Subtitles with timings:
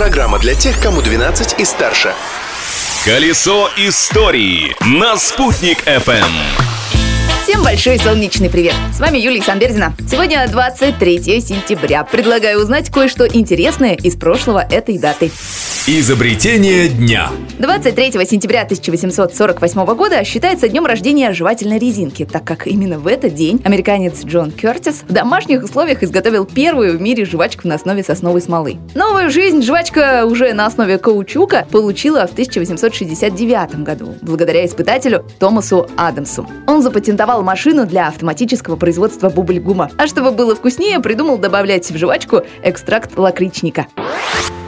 [0.00, 2.14] Программа для тех, кому 12 и старше.
[3.04, 6.69] Колесо истории на «Спутник FM.
[7.50, 8.74] Всем большой солнечный привет!
[8.94, 9.92] С вами Юлия Санбердина.
[10.08, 12.04] Сегодня 23 сентября.
[12.04, 15.32] Предлагаю узнать кое-что интересное из прошлого этой даты.
[15.86, 17.30] Изобретение дня.
[17.58, 23.60] 23 сентября 1848 года считается днем рождения жевательной резинки, так как именно в этот день
[23.64, 28.76] американец Джон Кертис в домашних условиях изготовил первую в мире жвачку на основе сосновой смолы.
[28.94, 36.46] Новую жизнь жвачка уже на основе каучука получила в 1869 году, благодаря испытателю Томасу Адамсу.
[36.66, 42.42] Он запатентовал машину для автоматического производства бубльгума, а чтобы было вкуснее, придумал добавлять в жвачку
[42.62, 43.86] экстракт лакричника.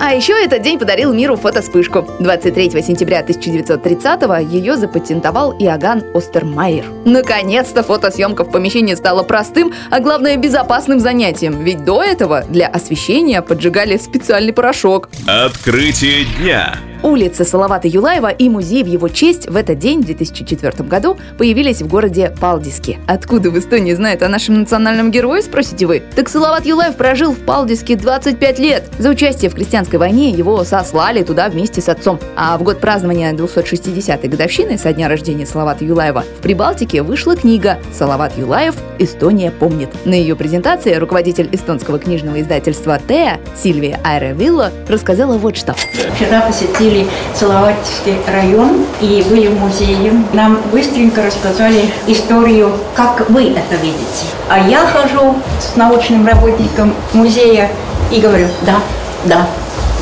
[0.00, 2.06] А еще этот день подарил миру фотоспышку.
[2.20, 6.84] 23 сентября 1930-го ее запатентовал Иоганн Остермайер.
[7.04, 13.40] Наконец-то фотосъемка в помещении стала простым, а главное безопасным занятием, ведь до этого для освещения
[13.40, 15.08] поджигали специальный порошок.
[15.26, 16.74] Открытие дня.
[17.04, 21.82] Улица Салавата Юлаева и музей в его честь в этот день, в 2004 году, появились
[21.82, 22.98] в городе Палдиске.
[23.06, 26.02] Откуда в Эстонии знают о нашем национальном герое, спросите вы?
[26.16, 28.84] Так Салават Юлаев прожил в Палдиске 25 лет.
[28.98, 32.18] За участие в крестьянской войне его сослали туда вместе с отцом.
[32.36, 37.80] А в год празднования 260-й годовщины со дня рождения Салавата Юлаева в Прибалтике вышла книга
[37.92, 38.76] «Салават Юлаев.
[38.98, 39.90] Эстония помнит».
[40.06, 45.74] На ее презентации руководитель эстонского книжного издательства «Теа» Сильвия Айре Вилла рассказала вот что.
[46.14, 46.93] Вчера посетили
[47.34, 50.12] Салаватский район и были в музее.
[50.32, 54.26] Нам быстренько рассказали историю, как вы это видите.
[54.48, 57.70] А я хожу с научным работником музея
[58.10, 58.76] и говорю, да,
[59.24, 59.46] да,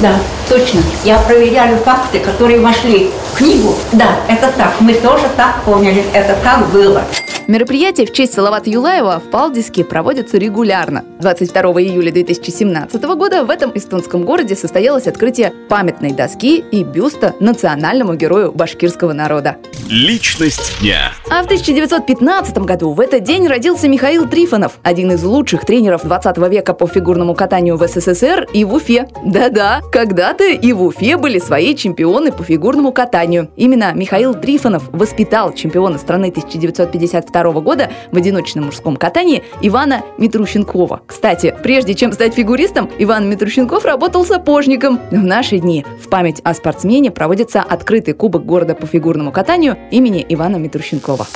[0.00, 0.12] да,
[0.52, 0.82] точно.
[1.04, 3.74] Я проверяю факты, которые вошли в книгу.
[3.92, 4.80] Да, это так.
[4.80, 6.04] Мы тоже так поняли.
[6.12, 7.02] Это так было.
[7.48, 11.04] Мероприятия в честь Салавата Юлаева в Палдиске проводятся регулярно.
[11.20, 18.14] 22 июля 2017 года в этом эстонском городе состоялось открытие памятной доски и бюста национальному
[18.14, 19.56] герою башкирского народа.
[19.88, 21.12] Личность дня.
[21.28, 26.38] А в 1915 году в этот день родился Михаил Трифонов, один из лучших тренеров 20
[26.48, 29.08] века по фигурному катанию в СССР и в Уфе.
[29.24, 33.50] Да-да, когда-то и в Уфе были свои чемпионы по фигурному катанию.
[33.56, 41.02] Именно Михаил Трифонов воспитал чемпиона страны 1952 года в одиночном мужском катании Ивана Митрущенкова.
[41.06, 45.00] Кстати, прежде чем стать фигуристом, Иван Митрущенков работал сапожником.
[45.10, 50.24] В наши дни в память о спортсмене проводится открытый кубок города по фигурному катанию имени
[50.28, 51.26] Ивана Митрущенкова.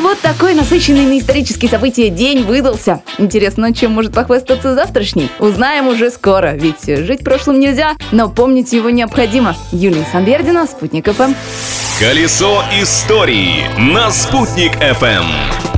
[0.00, 3.02] Вот такой насыщенный на исторические события день выдался.
[3.18, 5.30] Интересно, чем может похвастаться завтрашний?
[5.38, 9.56] Узнаем уже скоро, ведь жить прошлым нельзя, но помнить его необходимо.
[9.72, 11.34] Юлия Санбердина, Спутник ФМ.
[12.00, 15.73] Колесо истории на «Спутник FM.